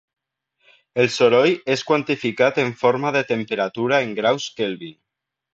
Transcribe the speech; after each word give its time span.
El 1.03 1.09
soroll 1.15 1.53
és 1.75 1.83
quantificat 1.91 2.59
en 2.65 2.73
forma 2.81 3.15
de 3.19 3.23
temperatura 3.35 4.03
en 4.07 4.21
graus 4.23 4.49
Kelvin. 4.63 4.99